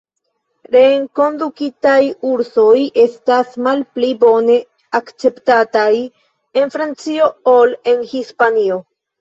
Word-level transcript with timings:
Reenkondukitaj 0.75 1.97
ursoj 2.29 2.79
estas 3.03 3.53
malpli 3.67 4.09
bone 4.25 4.57
akceptataj 5.01 5.93
en 6.63 6.75
Francio 6.79 7.33
ol 7.57 7.79
en 7.95 8.03
Hispanio. 8.17 8.85